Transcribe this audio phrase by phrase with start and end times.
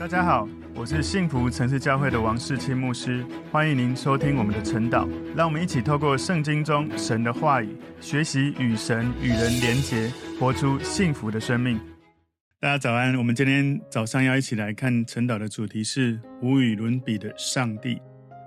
[0.00, 5.06] 大家好，我是幸福城市教会的王世清牧师，欢迎您收听我们的晨祷。
[5.36, 11.78] 让我们一起透过圣经中神的话语，学习与神与人连结，活出幸福的生命。
[12.58, 18.00] 大家早安，我们今天早上要一起来看晨祷的主题是无与伦比的上帝。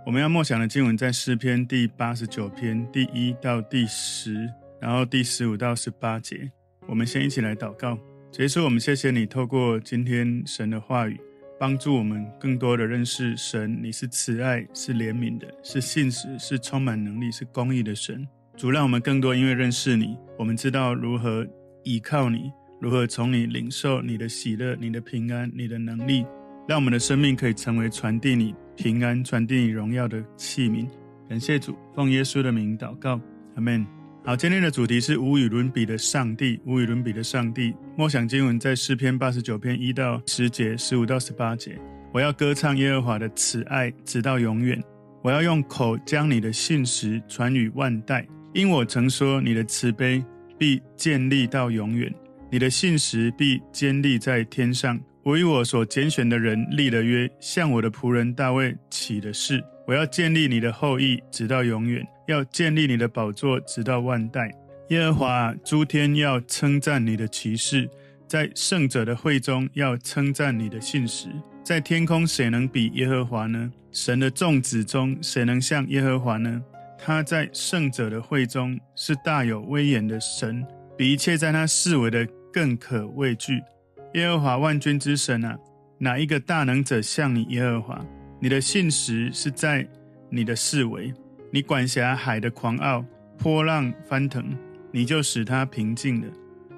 [0.07, 4.49] 我们要默想的经文在诗篇第八十九篇第一到第十，
[4.81, 6.51] 然后第十五到十八节。
[6.87, 7.95] 我们先一起来祷告，
[8.31, 11.21] 结束，我们谢谢你透过今天神的话语。
[11.63, 18.27] 帮助我们更多的认识神，你是慈爱、是怜悯的，是信实、是充满能力、是公义的神。
[18.57, 21.47] 主，让我们更多因为认识你，我们知道如何
[21.85, 26.25] 依靠你，如何从你领受你的喜乐、你的平安、你的能力，
[26.67, 30.85] 让我们的生命可以成为传递你平安、传递你荣耀的器皿。
[31.29, 33.21] 感谢主，奉耶稣的名祷告，
[33.55, 34.02] 阿门。
[34.25, 37.75] 好，今天的主题是无与伦比的上帝，无与伦比的上帝。
[37.97, 41.77] 默想经文在诗篇八十九篇一到十节，十五到十八节。
[42.13, 44.81] 我要歌唱耶和华的慈爱，直到永远。
[45.21, 50.23] 我要用口将你的信实传与万代，因我曾说你的慈悲
[50.57, 52.09] 必建立到永远，
[52.49, 54.97] 你的信实必坚立在天上。
[55.23, 59.61] 我与我所拣选的人立了约，向我的仆人大卫起了誓。
[59.85, 64.49] 我要建立你的后裔，直到永远；要建立你的宝座，直到万代。
[64.89, 67.89] 耶和华诸天要称赞你的骑士，
[68.27, 71.27] 在圣者的会中要称赞你的信实。
[71.63, 73.71] 在天空谁能比耶和华呢？
[73.91, 76.61] 神的众子中谁能像耶和华呢？
[76.97, 80.65] 他在圣者的会中是大有威严的神，
[80.97, 83.61] 比一切在他视为的更可畏惧。
[84.13, 85.57] 耶和华万军之神啊，
[85.97, 88.05] 哪一个大能者像你耶和华？
[88.43, 89.87] 你的信实是在
[90.29, 91.13] 你的四围，
[91.49, 93.05] 你管辖海的狂傲，
[93.37, 94.43] 波浪翻腾，
[94.91, 96.27] 你就使它平静了。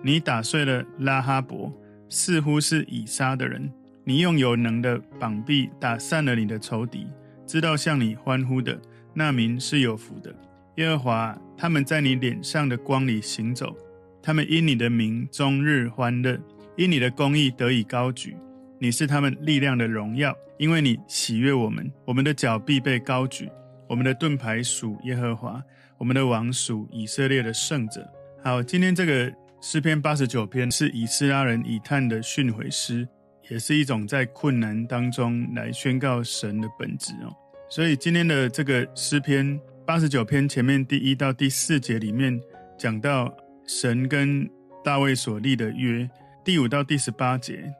[0.03, 1.73] 你打碎了拉哈伯，
[2.07, 3.67] 似乎是以撒的人。
[4.03, 7.07] 你用有能的膀臂打散了你的仇敌，
[7.47, 8.79] 知道向你欢呼的
[9.11, 10.31] 那民是有福的。
[10.75, 13.75] 耶和华，他们在你脸上的光里行走，
[14.21, 16.39] 他们因你的名终日欢乐，
[16.75, 18.37] 因你的公义得以高举。
[18.79, 23.49] 你是他们力量的荣耀，因为你喜悦我们，我们的脚必被高举，
[23.87, 25.63] 我们的盾牌属耶和华，
[25.97, 28.05] 我们的王属以色列的圣者。
[28.43, 29.31] 好，今天这个
[29.61, 33.07] 诗篇八十九篇是以斯拉人以探的训诲诗，
[33.49, 37.33] 也是一种在困难当中来宣告神的本质哦。
[37.69, 42.39] 所以今天的这个诗篇八十九篇前面第一到第四节里面
[42.77, 44.47] 讲到神跟
[44.83, 46.07] 大卫所立的约，
[46.43, 47.73] 第五到第十八节。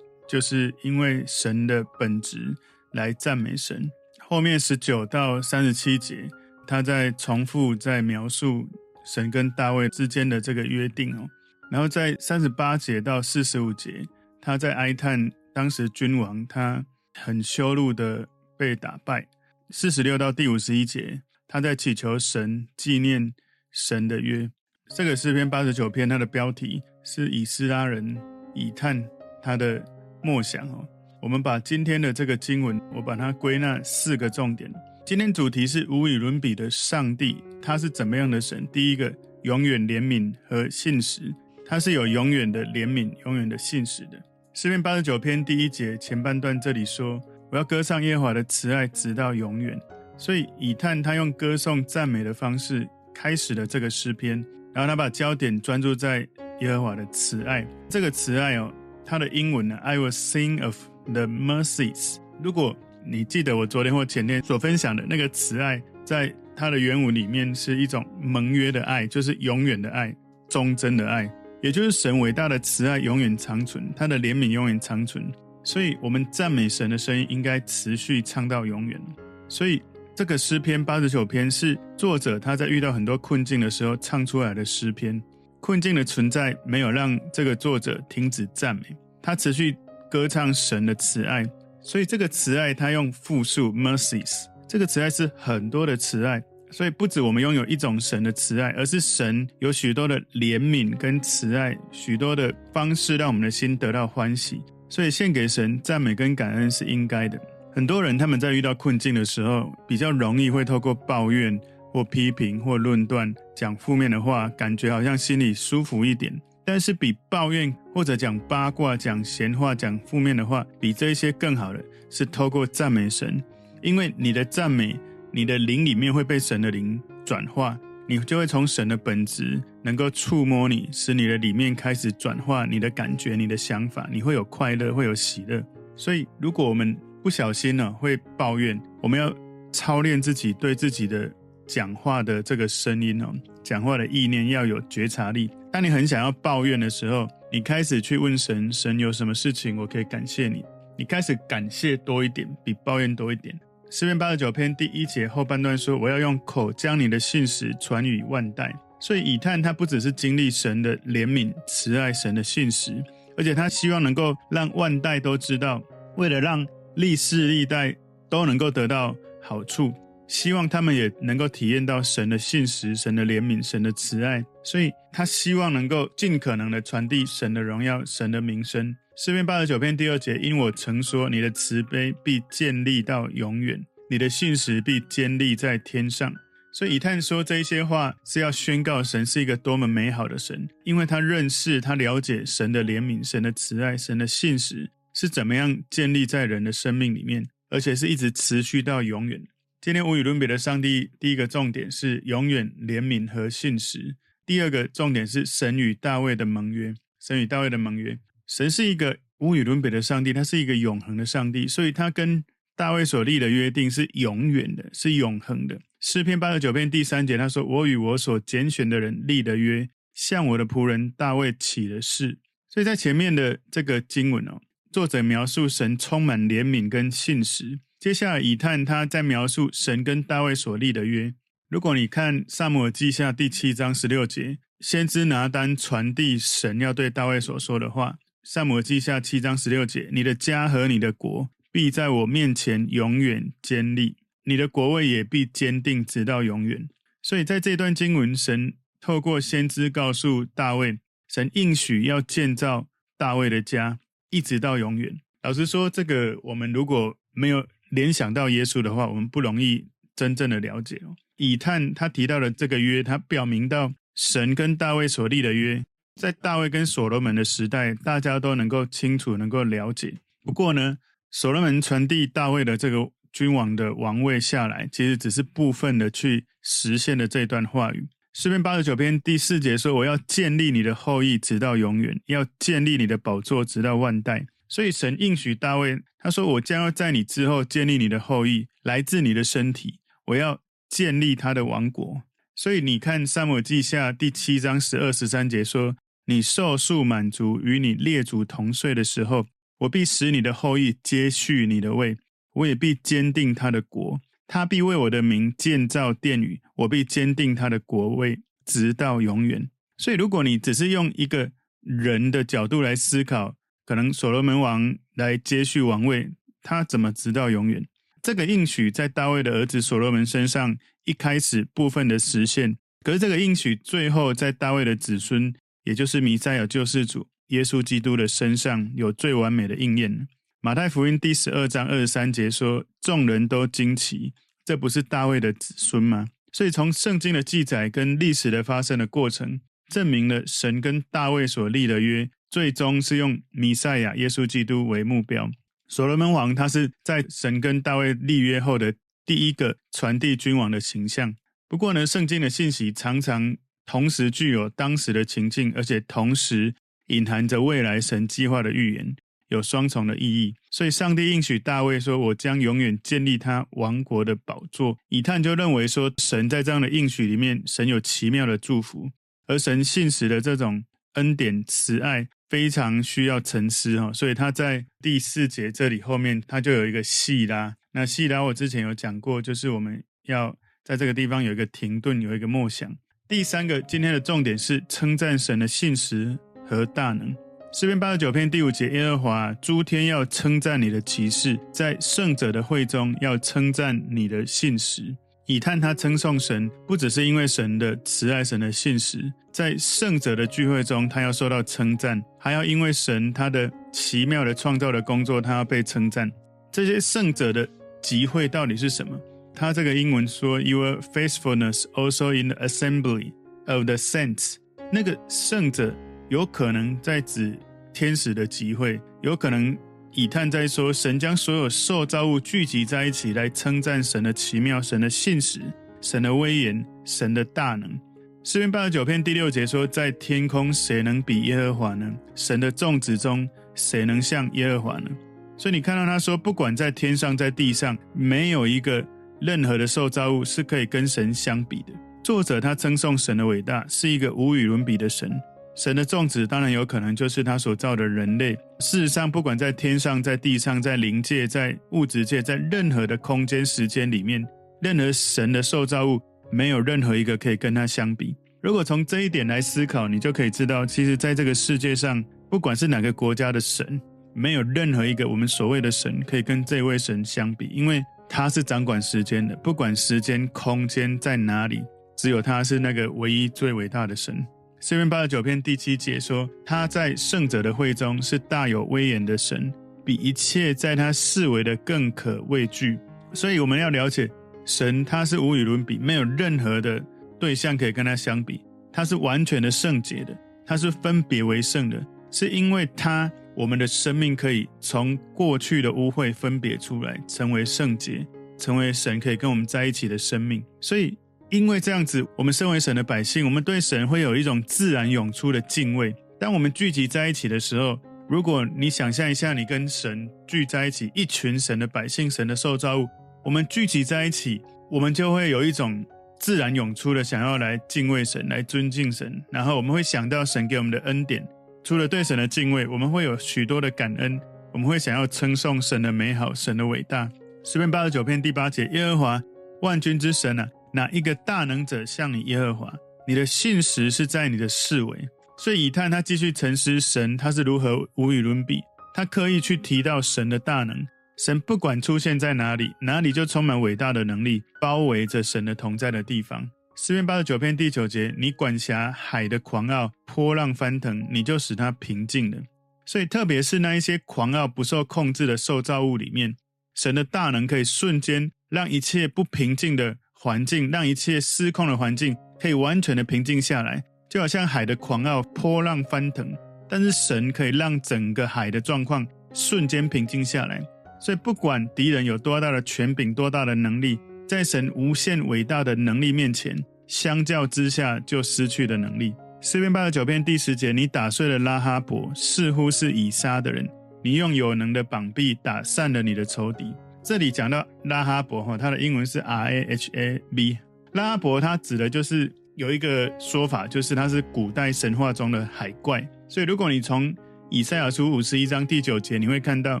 [0.28, 2.54] 就是因为神的本质
[2.92, 3.90] 来赞美神。
[4.20, 6.28] 后面十九到三十七节，
[6.66, 8.68] 他在重复在描述
[9.06, 11.26] 神跟大卫之间的这个约定哦。
[11.70, 14.06] 然后在三十八节到四十五节，
[14.40, 16.84] 他在哀叹当时君王他
[17.14, 18.28] 很羞辱的
[18.58, 19.26] 被打败。
[19.70, 23.32] 四十六到第五十一节，他在祈求神纪念
[23.70, 24.50] 神的约。
[24.94, 28.18] 这个诗篇八十九篇，它的标题是以斯拉人
[28.54, 29.02] 以叹
[29.42, 29.82] 他的。
[30.22, 30.86] 默想哦，
[31.22, 34.72] 我们把今天的这个经文，我把它归纳四个重点。
[35.06, 38.66] 今天主题是无与伦比的上帝，他是怎么样的神？
[38.72, 39.12] 第一个，
[39.42, 41.34] 永远怜悯和信实，
[41.64, 44.22] 他是有永远的怜悯、永远的信实的。
[44.52, 47.18] 诗篇八十九篇第一节前半段这里说
[47.50, 49.80] ：“我要歌唱耶和华的慈爱，直到永远。”
[50.18, 56.26] 所以以探他用歌颂赞美的方式开始了这个诗篇，然后他把焦点专注在
[56.60, 57.66] 耶和华的慈爱。
[57.88, 58.70] 这个慈爱哦。
[59.08, 60.76] 他的英文呢？I will sing of
[61.06, 62.18] the mercies。
[62.42, 62.76] 如果
[63.06, 70.14] 你记得我昨天或前天所分享的那个慈爱，在他的原文里面是一种盟约的爱，就是永远的爱、
[70.46, 71.32] 忠贞的爱，
[71.62, 75.24] 也就是神伟大的慈爱永远长存，他的怜悯永远长存。
[75.64, 79.00] 所以，我们赞美神的声音应该持续唱到永远。
[79.48, 79.82] 所以，
[80.14, 85.22] 这个诗篇八十九篇是作者他在遇到很多困境的时候唱出来的诗篇。
[85.68, 88.84] 困境的存在没有让这个作者停止赞美，
[89.20, 89.76] 他持续
[90.10, 91.44] 歌唱神的慈爱。
[91.82, 96.42] 所以这个慈爱，他用复数 mercies，这个慈爱是很多的慈爱。
[96.70, 104.62] 所以不止我们拥有一种神的慈爱，而是神有许多的怜悯跟慈爱，许多的方式让我们的心得到欢喜。
[104.88, 107.38] 所以献给神赞美跟感恩是应该的。
[107.74, 111.60] 很多人他们在遇到困境的时候，比较容易会透过抱怨。
[111.98, 116.32] 或批评或论断，讲负面的话，感觉好像心里舒服一点。
[116.64, 123.42] 但是比抱怨或者讲八卦、讲闲话、讲负面的话，比这些更好的是透过赞美神，
[123.82, 124.96] 因为你的赞美，
[125.32, 135.60] 你的灵里面会被神的灵转化，你就会从神的本质能够触摸你，使你的里面开始转化你的感觉、你的想法，你会有快乐，会有喜乐。
[135.96, 139.34] 所以，如果我们不小心呢，会抱怨，我们要
[139.72, 141.28] 操练自己对自己的
[141.68, 143.32] 讲话的这个声音哦，
[143.62, 145.48] 讲话的意念要有觉察力。
[145.70, 150.64] 当你很想要抱怨的时候，你开始去问神，神有什么事情我可以感谢你？
[150.96, 153.54] 你开始感谢多一点，比抱怨多一点。
[153.90, 162.92] 诗篇八十九篇第一节后半段说：“我要用口将你的信实传与万代。”所以以探他不只是经历神的怜悯、慈爱、神的信实，
[163.36, 165.80] 而且他希望能够让万代都知道，
[166.16, 166.66] 为了让
[166.96, 167.94] 历世历代
[168.28, 169.94] 都能够得到好处，
[170.28, 174.44] 希望他们也能够体验到神的信实、神的怜悯、神的慈爱。
[174.62, 178.94] 所以他希望能够尽可能的传递神的荣耀、神的名声。
[179.16, 186.32] 诗篇八十九篇第二节，因我曾说，你的慈悲必建立到永远，你的信实必坚立在天上。
[186.72, 199.42] 所以以探说这一些话是要宣告神是一个多么美好的神，因为他认识、他了解神的怜悯、神的慈爱、神的信实是怎么样建立在人的生命里面，而且是一直持续到永远。
[199.80, 208.18] 今天无与伦比的上帝，第一个重点是永远怜悯和信实；第二个重点是神与大卫的盟约，神与大卫的盟约。
[208.44, 212.44] 神是一个无与伦比的上帝，他是一个永恒的上帝，所以他跟
[212.74, 215.80] 大卫所立的约定是永远的，是永恒的。
[216.00, 224.60] 诗篇八十九篇第三节，他说：“我与我所拣选的人立的约，向我的仆人大卫起了誓。”所以在前面的这个经文哦，
[224.90, 227.78] 作者描述神充满怜悯跟信实。
[228.00, 231.34] 接下来以探他在描述神跟大卫所立的约。
[231.68, 238.18] 如果你看撒母耳记下第七章十六节，先知拿单传递神要对大卫所说的话。
[238.44, 246.88] 撒母耳记下七章十六节：你的家和你的国必在我面前永远坚立，你的国位也必坚定直到永远。
[247.20, 253.98] 所以在这段经文，神透过先知告诉大卫，神应许要建造大卫的家，
[254.30, 255.20] 一直到永远。
[255.42, 261.16] 老实说，这个我们如果没有联想到耶稣的话，我们不容易真正的了解哦。
[261.36, 265.84] 以探他提到的这个约，他表明到神跟大卫所立的约。
[266.20, 270.14] 在大卫跟所罗门的时代，大家都能够清楚、能够了解。
[270.44, 270.98] 不过呢，
[271.30, 278.08] 所罗门传递大卫的这个君王的王位下来，其实只是部分的去实现了这段话语。
[278.34, 292.22] 诗篇八十九篇第四节说：“我要建立你的后裔直到永远，要建立你的宝座直到万代。”所以神应许大卫，他说：“我将要在你之后建立你的后裔，来自你的身体，我要建立他的王国。”
[292.54, 295.96] 所以你看，撒母记下第七章十二十三节说。
[296.30, 299.46] 你寿数满足，与你列祖同岁的时候，
[299.78, 302.18] 我必使你的后裔接续你的位，
[302.52, 304.20] 我也必坚定他的国。
[304.46, 309.70] 他必为我的名建造殿宇，我必坚定他的国位，直到永远。
[309.96, 311.50] 所以，如果你只是用一个
[311.80, 313.56] 人的角度来思考，
[313.86, 316.30] 可能所罗门王来接续王位，
[316.62, 317.86] 他怎么直到永远？
[318.22, 320.74] 这个应许在大卫的儿子所罗门身上
[321.04, 325.54] 一开始部分的实现，可是这个应许最后在大卫的子孙。
[325.84, 330.28] 也就是弥赛亚救世主耶稣基督的身上有最完美的应验。
[330.60, 334.34] 马太福音第十二章二十三节说：“众人都惊奇，
[334.66, 345.50] 这不是大卫的子孙吗？”所以从圣经的记载跟历史的发生的过程，证明了神跟大卫所立的约，最终是用弥赛亚耶稣基督为目标。
[345.86, 351.34] 所罗门王他是在神跟大卫立约后的第一个传递君王的形象。
[351.68, 353.56] 不过呢，圣经的信息常常。
[353.90, 356.74] 同时具有当时的情境，而且同时
[357.06, 359.16] 隐含着未来神计划的预言，
[359.48, 360.54] 有双重的意义。
[360.70, 369.10] 所以，上帝应许大卫说：“我将永远建立他王国的宝座。”以探就认为说，神在这样的应许里面，神有奇妙的祝福，
[369.46, 374.12] 而神信实的这种恩典慈爱非常需要沉思哈。
[374.12, 377.74] 所以他在第四节这里后面，他就有一个细拉。
[377.92, 382.90] 那细拉我之前有讲过，就是我们要在这个地方有一个停顿，有一个默想。
[383.26, 387.34] 第三个，今天的重点是称赞神的信实和大能。
[387.70, 395.14] 诗篇八十九篇第五节，耶和华诸天要称赞你的奇事，在圣者的会中要称赞你的信实。
[395.48, 406.30] 以探他称颂神，不只是因为神的慈爱、神的信实，在圣者的聚会中，他要受到称赞，还要因为神他的奇妙的创造的工作，他要被称赞。
[406.70, 407.66] 这些圣者的
[408.02, 409.18] 集会到底是什么？
[409.54, 413.32] 他这个英文说，Your faithfulness also in the assembly
[413.66, 414.56] of the saints。
[414.92, 415.94] 那个圣者
[416.28, 417.58] 有可能在指
[417.94, 419.74] 天使的集会，有可能
[420.12, 425.60] 以探在说，神将所有受造物聚集在一起来称赞神的奇妙、神的信实、
[426.00, 427.98] 神的威严、神的大能。
[428.42, 432.10] 诗篇八十九篇第六节说，在天空谁能比耶和华呢？
[432.34, 435.10] 神的众子中谁能像耶和华呢？
[435.56, 439.04] 所以你看到他说，不管在天上，在地上，没有一个
[439.40, 441.92] 任何的受造物是可以跟神相比的。
[442.24, 445.30] 作者他称颂神的伟大，是一个无与伦比的神。
[445.78, 448.52] 神的众子当然有可能就是他所造的人类。
[448.80, 454.44] 事实上，不管在天上，在地上，在灵界，在物质界，在任何的空间、时间里面，
[454.82, 456.20] 任何神的受造物，
[456.50, 458.34] 没有任何一个可以跟他相比。
[458.60, 464.00] 如果从这一点来思考，你就可以知道，其实在这个世界上，不管是哪个国家的神，
[464.34, 471.80] 没有任何一个我们所谓的神可以跟这位神相比，因为他是掌管时间的，不管时间、空间在哪里，
[472.16, 474.44] 只有他是那个唯一最伟大的神。
[474.80, 479.72] 诗篇八十九篇第七节说，他在圣者的会中是大有威严的神，
[480.04, 482.96] 比一切在他视为的更可畏惧。
[483.32, 484.30] 所以我们要了解，
[484.64, 487.04] 神他是无与伦比，没有任何的。
[487.40, 488.60] 对象可以跟他相比，
[488.92, 500.64] 他是完全的圣洁的，他是分别为圣的，是因为他，我们的生命可以从过去的污秽分别出来，成为圣洁，成为神可以跟我们在一起的生命。
[500.80, 501.16] 所以，
[501.50, 506.14] 因为这样子，我们身为神的百姓，我们对神会有一种自然涌出的敬畏。
[506.38, 513.08] 当我们聚集在一起的时候，如果你想象一下，你跟神聚在一起，一群神的百姓，神的受造物，
[513.44, 516.04] 我们聚集在一起，我们就会有一种。
[516.40, 521.44] 自然涌出的想要来敬畏神，来尊敬神，然后我们会想到神给我们的恩典。
[521.82, 524.40] 除了对神的敬畏，我们会有许多的感恩，
[524.72, 527.28] 我们会想要称颂神的美好，神的伟大。
[527.64, 529.42] 诗篇八十九篇第八节：耶和华
[529.82, 532.92] 万军之神啊，哪一个大能者像你耶和华？
[533.26, 535.28] 你的信实是在你的四围。
[535.56, 538.80] 所以以探他继续沉思神，他是如何无与伦比。
[539.12, 540.96] 他刻意去提到神的大能。
[541.36, 546.68] 神不管出现在哪里，哪里就充满伟大的能力，包围着神的同在的地方。
[546.96, 552.58] 诗篇八十九篇第九节：你管辖海的狂傲，波浪翻腾，你就使它平静了。
[553.06, 556.56] 所以，特别是那一些狂傲不受控制的受造物里面，
[556.94, 566.48] 神的大能可以瞬间让一切不平静的环境，让一切失控的环境可以完全的平静下来，就好像海的狂傲，波浪翻腾。
[566.88, 570.80] 但是，神可以让整个海的状况瞬间平静下来。
[571.20, 574.16] 所以，不管敌人有多大的权柄、多大的能力，
[574.46, 576.76] 在神无限伟大的能力面前，
[577.08, 579.34] 相较之下就失去了能力。
[579.60, 583.84] 诗篇八十九篇第十节：你打碎了拉哈伯，似乎是以杀的人；
[584.22, 586.94] 你用有能的膀臂打散了你的仇敌。
[587.28, 590.78] 这里讲到拉哈伯哈，它的英文是 R A H A B。
[591.12, 596.26] 拉哈伯它指的就是有一个说法，就是它是古代神话中的海怪。
[596.48, 597.36] 所以，如果你从
[597.68, 600.00] 以赛亚书五十一章第九节，你会看到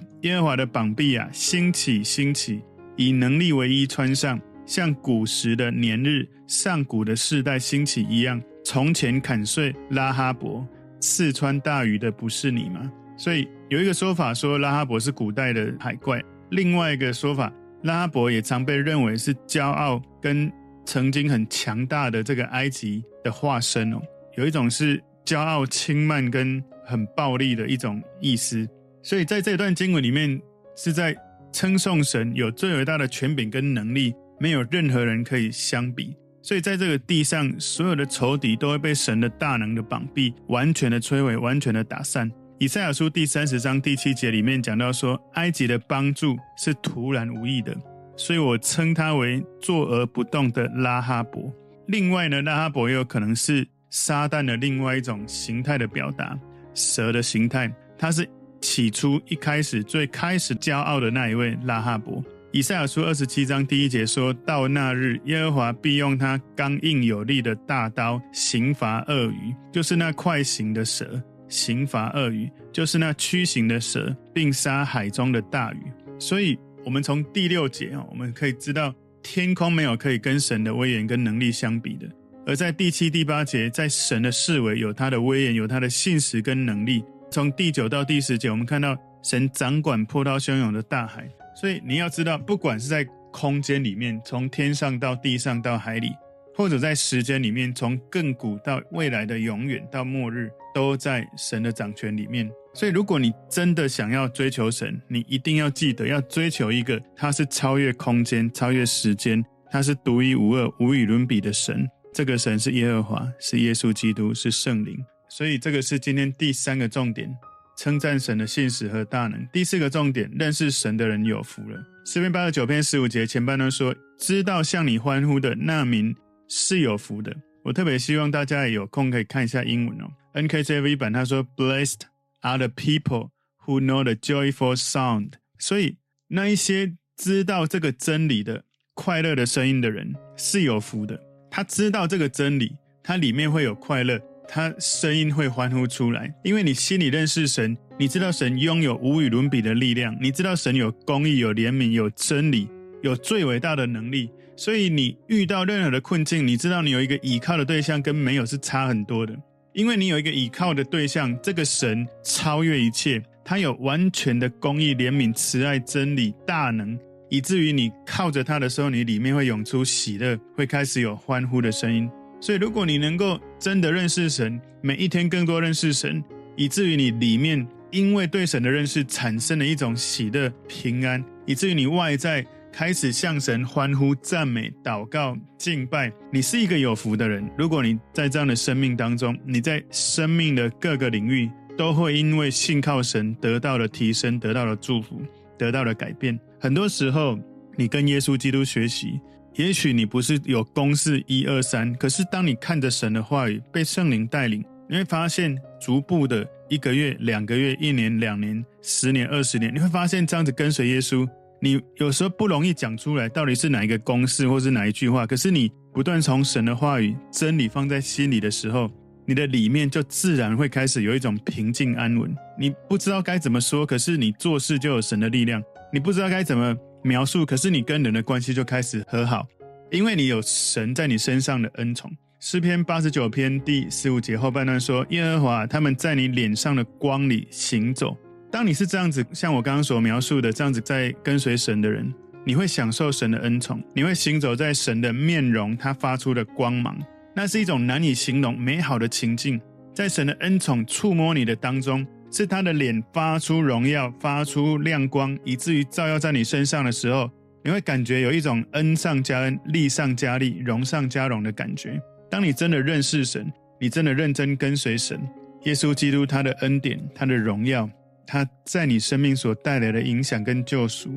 [0.22, 2.62] 耶和华的膀臂啊，兴起，兴起，
[2.96, 8.40] 以能力为衣穿上，像古时的年日，上古的世代兴起一样。
[8.64, 10.66] 从前砍碎拉哈伯，
[10.98, 12.90] 刺穿大鱼的不是你吗？
[13.18, 17.52] 所以有一个说法说拉哈伯是古代的海怪，另外一个说法，
[17.82, 20.50] 拉伯也常被认为是骄傲跟
[20.84, 24.00] 曾经很强大的这个埃及的化身哦。
[24.36, 26.62] 有一种是骄傲轻慢跟。
[26.90, 28.66] 很暴力的一种意思，
[29.02, 30.40] 所以在这段经文里面
[30.74, 31.14] 是在
[31.52, 36.16] 称颂神有最伟大的权柄跟能力，没有任何人可以相比。
[36.40, 42.32] 所以在这个地上，所有的仇敌都会被神的大能的膀臂完全的摧毁，完全的打散。
[42.60, 47.72] 以赛亚书第三十章第七节里面讲到说，埃及的帮助是突然无意的，
[48.16, 51.52] 所以我称他为坐而不动的拉哈伯。
[51.86, 56.36] 另外呢，拉哈伯也有可能是撒旦的另外一种形态的表达。
[56.74, 58.28] 蛇的形态，他是
[58.60, 62.20] 起初一开始最开始骄傲的那一位拉哈伯。
[62.50, 71.04] 以赛亚书二十七章第一节说：“到那日，耶和华必用他刚硬有力的大刀刑罚鳄鱼，就是那快行的蛇；
[71.48, 75.78] 刑罚鳄鱼，就是那屈行的蛇，并杀海中的大鱼。”
[76.18, 82.08] 所以，我们从第六节啊，我们可以知道，天空没有可以跟神的威严跟能力相比的。
[82.46, 87.04] 而在第七、第八节，在神的视为有他的威严，有他的信实跟能力。
[87.30, 91.28] 从第九到第十节，我们看到神掌管波涛汹涌的大海。
[91.54, 96.10] 所以你要知道，不管是在空间里面，从天上到地上到海里，
[96.58, 102.50] 或者在时间里面，从亘古到未来的永远到末日，都在神的掌权里面。
[102.74, 111.88] 所以，如果你真的想要追求神，你一定要记得要追求一个他是超越空间、超越时间，他是独一无二、无与伦比的神。
[112.12, 114.98] 这个神是耶和华，是耶稣基督，是圣灵，
[115.30, 117.32] 所以这个是今天第三个重点，
[117.76, 119.46] 称赞神的信实和大能。
[119.52, 121.78] 第四个重点，认识神的人有福了。
[122.04, 126.12] 诗篇八十九篇十五节前半段说：“知道向你欢呼的那民
[126.48, 130.10] 是有福的。”我特别希望大家有空可以看一下英文哦。
[130.34, 132.00] NKJV 版他说：“Blessed
[132.40, 133.30] are the people
[133.66, 135.96] who know the joyful sound 所以
[136.28, 138.64] 那一些知道这个真理的
[138.94, 141.20] 快乐的声音的人是有福的。
[141.50, 152.68] 他知道这个真理，他里面会有快乐，他声音会欢呼出来，因为你心里认识神，你知道神拥有无与伦比的力量，你知道神有公义、有怜悯、有真理、
[153.02, 154.30] 有最伟大的能力。
[154.58, 159.32] 所以你遇到任何的困境，你知道你有一个倚靠的对象，跟没有是差很多的。
[159.72, 166.98] 因为你有一个倚靠的对象，这个神超越一切，他有完全的公义、怜悯、慈爱、真理、大能，
[167.28, 172.10] 以至于你靠着他的时候，你里面会涌出喜乐，会开始有欢呼的声音。
[172.40, 176.20] 所以，如果你能够真的认识神，每一天更多认识神，
[176.56, 182.44] 以至于你里面因为对神的认识产生了一种喜乐、平安，以至于你外在。
[182.72, 186.12] 开始向神欢呼、赞美、祷告、敬拜。
[186.32, 187.48] 你是一个有福的人。
[187.56, 195.20] 如果你在这样的生命当中，你在生命的各个领域都会因为信靠神得到了提升、得到了祝福、
[195.58, 196.38] 得到了改变。
[196.60, 197.38] 很多时候，
[197.76, 199.20] 你跟耶稣基督学习，
[199.54, 211.28] 也许你不是有公式一二三，可是当你看着神的话语被圣灵带领，你会发现逐步的一个月、两个月、一年、两年、十年、二十年，你会发现这样子跟随耶稣。
[211.60, 215.26] 你有时候不容易讲出来，到底是哪一个公式，或是哪一句话。
[215.26, 218.88] 可是你不断从神的话语、真理放在心里的时候，
[219.26, 222.32] 你的里面就自然会开始有一种平静安稳。
[222.58, 225.62] 你不知道该怎么说，可是你做事就有神的力量。
[225.92, 229.46] 你不知道该怎么描述，可是你跟人的关系就开始和好，
[229.90, 232.10] 因为你有神在你身上的恩宠。
[232.40, 238.16] 诗篇八十九篇第十五节后半段说：“耶和华他们在你脸上的光里行走。”
[238.50, 242.12] 当你是这样子，像我刚刚所描述的这样子，在跟随神的人，
[242.44, 246.98] 你会享受神的恩宠，你会行走在神的面容，他发出的光芒，
[247.36, 249.60] 那是一种难以形容美好的情境。
[249.94, 257.30] 在神的恩宠触摸你的当中，是他的脸发出荣耀，发出亮光，以至于照耀在你身上的时候，
[257.62, 262.00] 你会感觉有一种恩上加恩、利上加利、荣上加荣的感觉。
[262.30, 265.20] 当你真的认识神，你真的认真跟随神，
[265.64, 267.88] 耶稣基督他的恩典、他的荣耀。
[268.30, 271.10] 他在你生命所带来的影响跟救赎，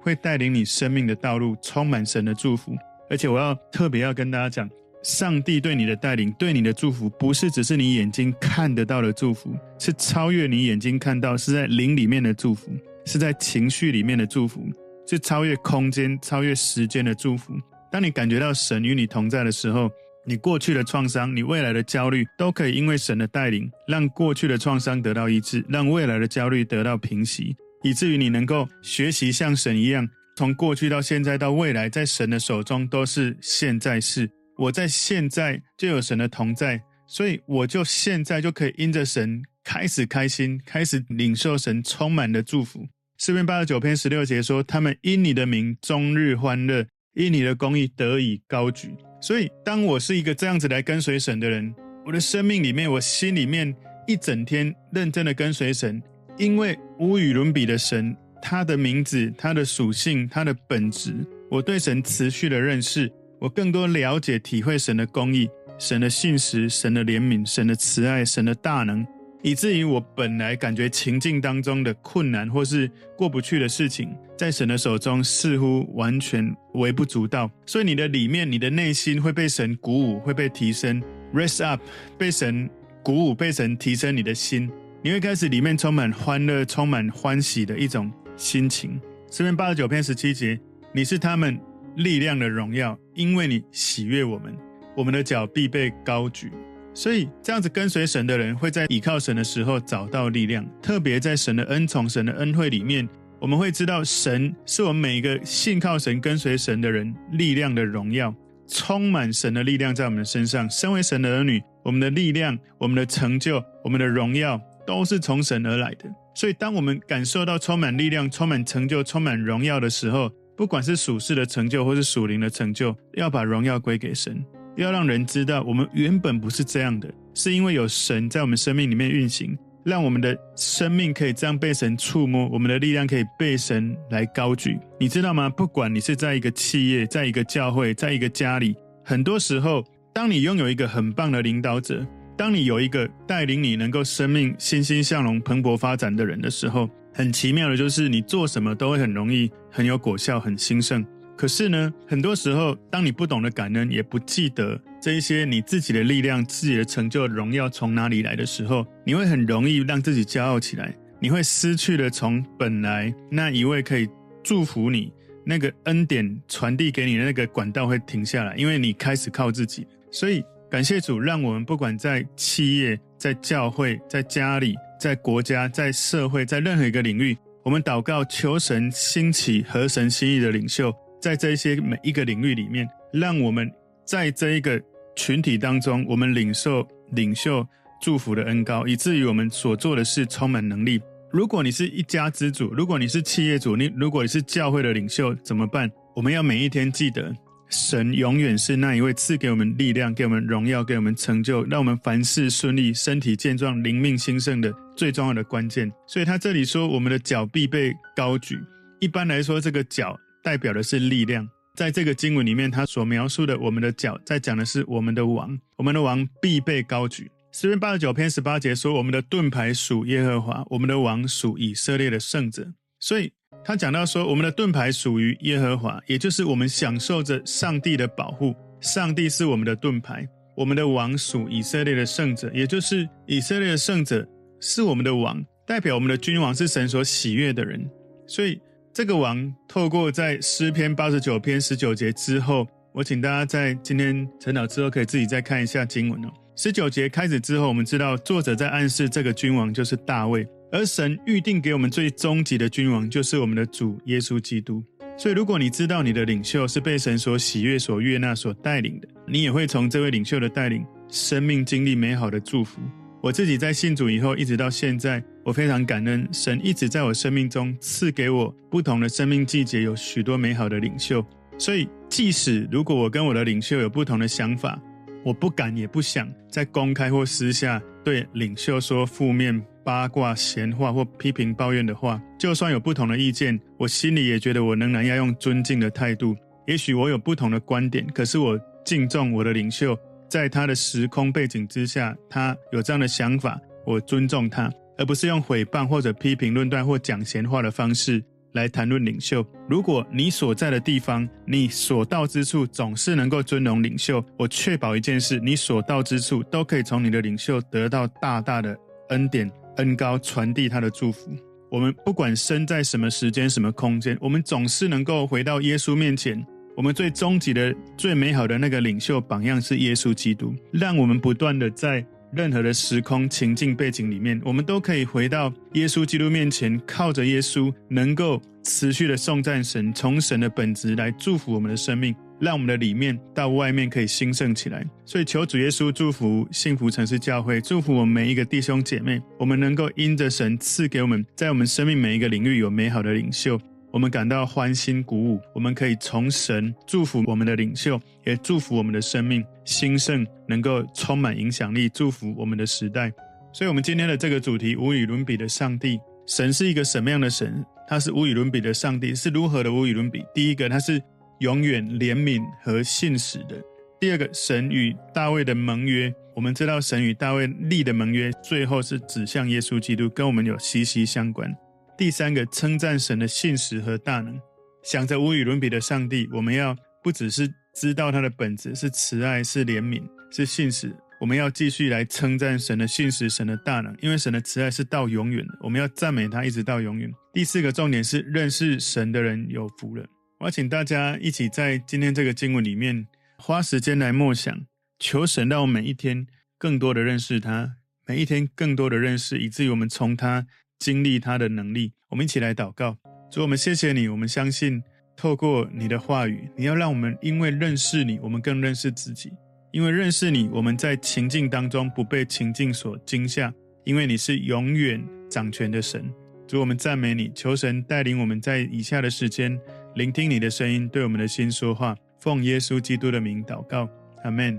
[0.00, 2.76] 会带领你生命的道路充满神的祝福。
[3.08, 4.68] 而且我要特别要跟大家讲，
[5.04, 12.72] 上帝对你的带领、对你的祝福，不是只是你眼睛看得到的祝福，是超越你眼睛看到，是在灵里面的祝福，
[13.04, 14.66] 是在情绪里面的祝福，
[15.06, 17.54] 是超越空间、超越时间的祝福。
[17.92, 19.88] 当你感觉到神与你同在的时候，
[20.28, 34.28] 你过去的创伤，你未来的焦虑，都可以因为神的带领，让过去的创伤得到医治，让未来的焦虑得到平息，以至于你能够学习像神一样，从过去到现在到未来，在神的手中都是现在式。
[34.56, 42.84] 我在现在就有神的同在，所以我就现在就可以因着神开始开心，开始领受神充满的祝福。
[43.18, 46.84] 诗篇八十九篇十六节说：“他们因你的名终日欢乐，
[47.14, 48.90] 因你的公义得以高举。”
[49.26, 53.74] 所以，当我是一个这样子来跟随神的人，我的生命里面，我心里面
[54.06, 56.00] 一整天认真的跟随神，
[56.38, 61.12] 因为无与伦比的神，他的名字、他的属性、他的本质，
[61.50, 63.10] 我对神持续的认识，
[63.40, 69.04] 我更多了解、体会神的公义、神的信实、神的怜悯、神的慈爱、神的大能。
[69.42, 77.50] 以至于我本来感觉情境当中的困难或是过不去的事情，在神的手中似乎完全微不足道。
[77.64, 81.80] 所以你的里面、你的内心会被神鼓舞，会被提升，raise up，
[82.18, 82.68] 被神
[83.02, 84.70] 鼓舞，被神提升你的心。
[85.02, 89.00] 你会开始里面充满欢乐、充满欢喜的一种心情。
[89.30, 90.58] 诗篇八十九篇十七节，
[90.92, 91.60] 你是他们
[91.94, 94.56] 力量的荣耀，因为你喜悦我们，
[94.96, 96.50] 我们的脚必被高举。
[96.96, 100.66] 所以，这样子跟随神的人，会在倚靠神的时候找到力量。
[100.80, 103.06] 特别在神的恩宠、神的恩惠里面，
[103.38, 108.34] 我们会知道，神是我们每一个信靠神、跟随神的人力量的荣耀，
[108.66, 110.68] 充满神的力量在我们的身上。
[110.70, 116.08] 身为神的儿女，我们的力量、我们的成就、我们的荣耀，都是从神而来的。
[116.34, 124.42] 所以，当我们感受到充满力量、充满成就、充满荣耀的时候，不管是属世的成就，或是属灵的成就，要把荣耀归给神。
[124.76, 134.78] 要让人知道，我们原本不是这样的，是因为有神在我们生命里面运行，让我们的生命可以这样被神触摸，我们的力量可以被神来高举。
[135.00, 135.48] 你知道吗？
[135.48, 151.02] 不管你是在一个企业，在一个教会，在一个家里，很多时候，当你拥有一个很棒的领导者，当你有一个带领你能够生命欣欣向荣、蓬勃发展的人的时候，很奇妙的就是你做什么都会很容易，很有果效，很兴盛。
[151.36, 164.08] 可是呢，很多时候，当你不懂得感恩，也不记得这一些你自己的力量、自己的成就、荣耀从哪里来的时候，你会很容易让自己骄傲起来，你会失去了从本来那一位可以
[164.42, 165.12] 祝福你
[165.44, 169.86] 那个恩典传递给你的那个管道会停下来，因为你开始靠自己。
[170.10, 180.92] 所以感谢主，让我们不管在企业、在教会、在家里、在国家、在社会、在任何一个领域，我们祷告求神兴起合神心意的领袖，
[181.26, 183.68] 在这些每一个领域里面，让我们
[184.04, 184.80] 在这一个
[185.16, 187.66] 群体当中，我们领受领袖
[188.00, 191.02] 祝福的恩膏，以至于我们所做的事充满能力。
[191.32, 195.90] 如果你是一家之主，如果你是企业主，你如果你是教会的领袖，怎么办？
[196.14, 197.34] 我们要每一天记得，
[197.70, 205.90] 神永远是那一位赐给我们力量、给我们荣耀、给我们成就，让我们凡事顺利、身体健壮、灵命兴盛的最重要的关键。
[206.06, 208.56] 所以他这里说，我们的脚必被高举。
[209.00, 211.48] 一般来说，这个脚代表的是力量。
[211.74, 217.28] 在这个经文里面，他所描述的我们的脚，在讲的是我们的王，我们的王必被高举。
[217.50, 222.64] 诗篇八十九篇十八节说：“我们的盾牌属耶和华，我们的王属以色列的圣者。”
[223.00, 223.32] 所以
[223.64, 228.54] 他讲到说，我们的盾牌属于耶和华，也就是我们享受着上帝的保护。
[228.80, 230.24] 上帝是我们的盾牌，
[230.56, 234.24] 我们的王属以色列的圣者，也就是以色列的圣者
[234.60, 237.84] 是我们的王，代表我们的君王是神所喜悦的人。
[238.28, 238.60] 所以
[238.96, 246.32] 这个王透过在诗篇八十九篇十九节之后，我请大家在今天晨祷之后可以自己再看一下经文哦。
[246.56, 254.82] 十九节开始之后，我们知道作者在暗示这个君王就是大卫，而神预定给我们最终极的君王就是我们的主耶稣基督。
[255.18, 262.80] 所以，如果你知道你的领袖是被神所喜悦、所悦纳、所带领的，你也会从这位领袖的带领，生命经历美好的祝福。
[263.22, 271.24] 我自己在信主以后，一直到现在，我非常感恩神一直在我生命中赐给我不同的生命季节，有许多美好的领袖。
[271.56, 274.76] 所以，即使如果我跟我的领袖有不同的想法，
[275.24, 282.20] 我不敢也不想在公开或私下对领袖说负面、八卦、闲话或批评、抱怨的话。
[282.36, 286.36] 就算有不同的意见，我心里也觉得我仍然要用尊敬的态度。
[286.66, 289.96] 也许我有不同的观点，可是我敬重我的领袖，
[290.28, 293.56] 在他的时空背景之下，他有这样的想法，
[293.86, 298.22] 我尊重他，而不是用诽谤或者批评、论断或讲闲话的方式。
[298.52, 299.44] 来谈论领袖。
[299.68, 308.74] 如果你所在的地方，你所到之处总是能够尊荣领袖，我确保一件事：你所到之处都可以从你的领袖得到大大的
[309.10, 311.30] 恩典、恩膏，传递他的祝福。
[311.70, 316.42] 我们不管身在什么时间、什么空间，我们总是能够回到耶稣面前。
[316.74, 322.02] 我们最终极的、最美好的那个领袖榜样是耶稣基督，让我们不断的在。
[322.32, 334.84] 任何的时空情境背景里面，我们都可以回到耶稣基督面前，靠着耶稣，能够持续的颂赞神，从神的本质来祝福我们的生命，让我们的里面到外面可以兴盛起来。
[335.04, 343.58] 所以，求主耶稣祝福幸福城市教会，祝福我们每一个弟兄姐妹，我们能够因着神赐给我们，在我们生命每一个领域有美好的领袖。
[343.96, 353.10] 我们感到欢欣鼓舞，我们可以从神祝福我们的领袖，也祝福我们的生命兴盛，能够充满影响力，祝福我们的时代。
[353.54, 357.64] 所以，我们今天的这个主题无与伦比的上帝，神是一个什么样的神？
[357.88, 360.22] 他是无与伦比的上帝，是如何的无与伦比？
[360.34, 361.02] 第一个，他是
[361.38, 363.56] 永远怜悯和信实的；
[363.98, 371.50] 第二个，神与大卫的盟约，我们知道神与大卫立的盟约，最后是指向耶稣基督，跟我们有息息相关。
[371.96, 374.38] 第三个，称赞神的信实和大能，
[374.82, 387.10] 想着无与伦比的上帝，我们要不只是知道他的本质是慈爱、是怜悯、是信实，我们要继续来称赞神的信实、神的大能，因为神的慈爱是到永远的，我们要赞美他一直到永远。
[387.32, 390.04] 第四个重点是认识神的人有福了。
[390.38, 393.06] 我要请大家一起在今天这个经文里面
[393.38, 394.54] 花时间来默想，
[394.98, 396.26] 求神让我们每一天
[396.58, 400.46] 更多的认识他，每一天更多的认识，以至于我们从他。
[400.78, 402.96] 经历他的能力，我们一起来祷告。
[403.30, 404.82] 主，我们谢谢你，我们相信
[405.16, 409.32] 透过你的话语，你要让我们因为认识你，我们更认识自己。
[409.72, 413.52] 因为认识你，我们在情境当中不被情境所惊吓，
[413.84, 416.10] 因为你是永远掌权的神。
[416.46, 419.58] 主，我们赞美你，求神带领我们在以下的时间
[419.96, 421.96] 聆听你的声音，对我们的心说话。
[422.20, 423.88] 奉耶稣基督的名祷告，
[424.22, 424.58] 阿门。